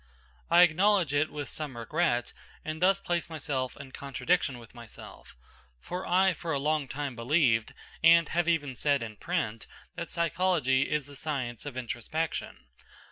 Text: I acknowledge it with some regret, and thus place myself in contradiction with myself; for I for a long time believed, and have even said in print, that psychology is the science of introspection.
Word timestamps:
I 0.49 0.63
acknowledge 0.63 1.13
it 1.13 1.29
with 1.31 1.47
some 1.47 1.77
regret, 1.77 2.33
and 2.65 2.81
thus 2.81 2.99
place 2.99 3.29
myself 3.29 3.77
in 3.77 3.91
contradiction 3.91 4.57
with 4.57 4.73
myself; 4.73 5.35
for 5.79 6.07
I 6.07 6.33
for 6.33 6.51
a 6.51 6.57
long 6.57 6.87
time 6.87 7.15
believed, 7.15 7.75
and 8.03 8.27
have 8.29 8.47
even 8.47 8.73
said 8.73 9.03
in 9.03 9.17
print, 9.17 9.67
that 9.93 10.09
psychology 10.09 10.89
is 10.89 11.05
the 11.05 11.15
science 11.15 11.67
of 11.67 11.77
introspection. 11.77 12.65